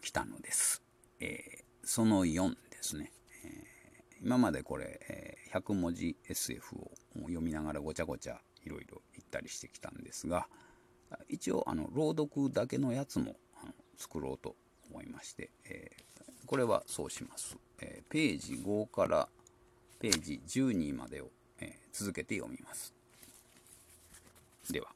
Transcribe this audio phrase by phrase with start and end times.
[0.00, 0.82] きたのです。
[1.20, 3.12] えー、その4ですね。
[3.44, 6.90] えー、今までこれ、えー、100文字 SF を
[7.22, 10.48] 読みながらごちゃごちゃいろいろ言ったりしてきたんですが、
[11.28, 14.56] 一応あの朗読だけのやつもあの作ろうと
[14.90, 19.28] 思いまして、えー、これはそうします、えー、ページ5から
[19.98, 21.28] ページ12までを、
[21.60, 22.94] えー、続けて読みます
[24.70, 24.88] では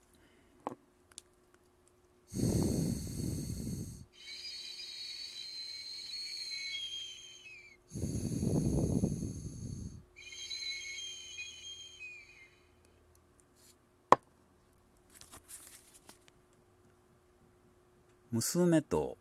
[18.34, 19.16] 娘と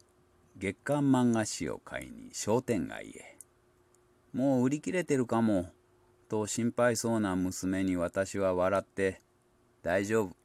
[0.58, 3.38] 月刊漫画誌を買いに商店街へ。
[4.34, 5.70] もう売り切れてるかも、
[6.30, 9.21] と心配そうな娘に私は笑って、
[9.84, 10.35] 大丈夫。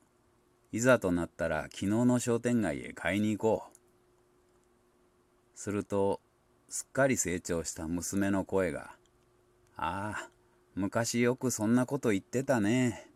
[0.71, 3.79] いざとなったら昨日の商店街へ買いに行こう。
[5.55, 6.21] すると、
[6.69, 8.91] すっかり成長した娘の声が、
[9.79, 10.31] ああ、
[10.75, 13.09] 昔よくそんなこと言ってたね。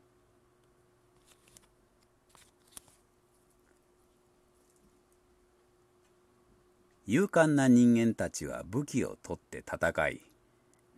[7.07, 10.21] 勇敢な人間たちは武器を取って戦い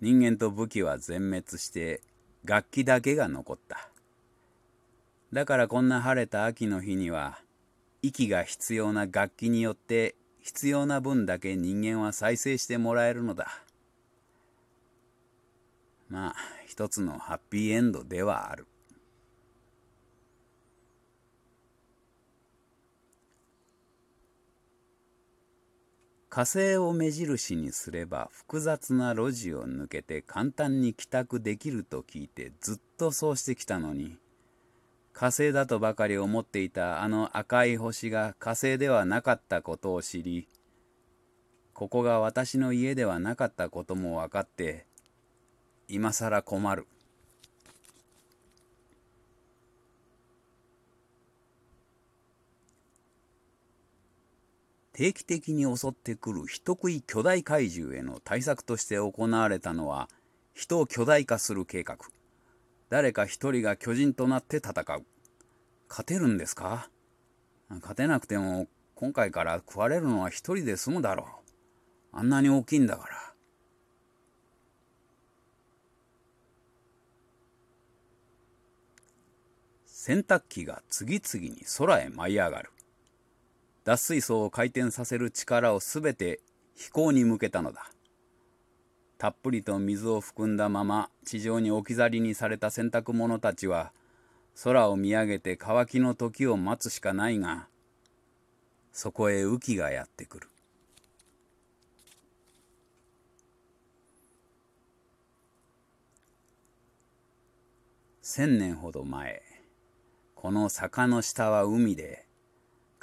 [0.03, 2.03] 人間と武器は全滅して
[2.45, 3.89] 楽器だけが残った。
[5.33, 7.39] だからこんな晴れた秋の日には
[8.03, 13.63] 息が必要な楽器によって必要な分だけ人間は再生してもらえるのだ。
[16.11, 16.35] まあ
[16.67, 18.67] 一つのハッピーエンドではある。
[26.35, 34.17] 火星を目印にすれば複雑な路地を抜けて簡単に帰宅できると聞いてずっとそうしてきたのに。
[35.13, 40.49] 火星だとばかり思っていたあの赤い星が火星ではなかったことを知り
[41.73, 44.87] ここが私の家ではなかったことも分かって
[45.87, 46.89] 今さら困る。
[54.95, 60.09] 定期的に襲ってくる人食い巨大怪獣への対策として行われたのは
[60.55, 61.99] 人を巨大化する計画。
[62.91, 65.05] 誰か一人が巨人となって戦う。
[65.89, 66.89] 勝てるんですか？
[67.69, 71.27] 勝てなくても今回から食われるのは一人で済むだろう。
[72.13, 73.35] あんなに大きいんだから。
[79.87, 82.71] 洗濯機が次々に空へ舞い上がる。
[83.85, 86.41] 脱水槽を回転させる力をすべて
[86.75, 87.91] 飛行に向けたのだ。
[89.19, 93.93] たっぷりと水を含んだまま地上に置き去りにされた洗濯物たちは
[94.63, 97.69] 空を見上げて乾きの時を待つしかないが
[98.93, 100.49] そこへ雨季がやってくる。
[108.23, 109.43] 千年ほど前
[110.35, 112.27] この坂の下は海で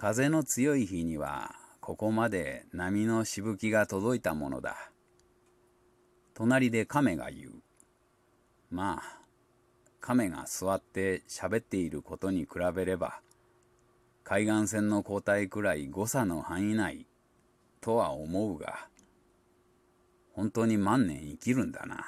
[0.01, 4.75] 風の強い日にはここまで波のしぶきが届いたものだ。
[6.34, 7.51] 隣で亀が言う。
[8.72, 9.19] まあ、
[10.00, 13.22] 亀が座って喋っていることに比べれば、
[14.23, 17.06] 海岸線の交代くらい誤差の範囲内
[17.79, 18.88] とは思うが、
[20.34, 22.03] 本当に万年生きるんだな。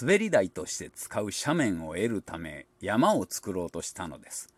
[0.00, 4.52] 滑り台として使う斜面を得るため山を作ろうとしたのです。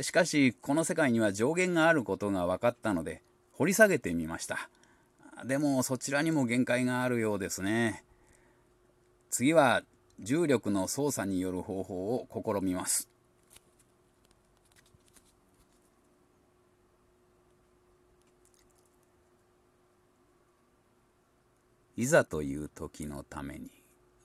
[0.00, 3.22] しかしこの世界には上限があることが分かったので
[3.52, 4.68] 掘り下げてみました。
[5.44, 8.02] でもそちらにも限界があるようですね。
[9.30, 9.82] 次は
[10.18, 13.08] 重力の操作による方法を試みます。
[21.96, 23.81] いざという時のために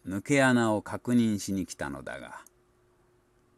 [0.08, 2.42] 抜け穴を確認しに来たのだが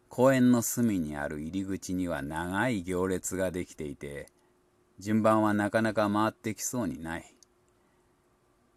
[0.08, 4.28] 公園の隅にある入り口には長い行列ができていて
[5.00, 7.36] 順番はなかなか回ってきそうにない。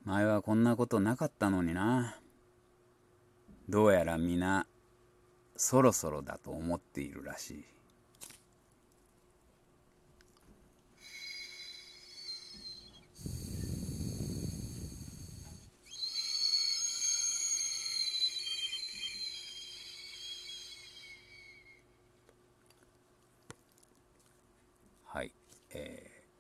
[0.04, 2.16] 前はこんなことなかったのにな。
[3.68, 4.66] どうやら皆
[5.56, 7.64] そろそろだと思っているらしい。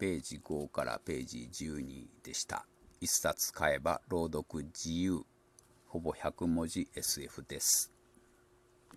[0.02, 2.66] ページ5からページ12でした。
[3.02, 5.22] 1冊買えば朗読自由。
[5.86, 7.91] ほぼ100文字 SF です。